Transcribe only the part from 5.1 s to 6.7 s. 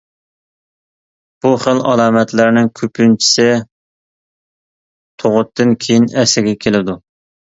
تۇغۇتتىن كېيىن ئەسلىگە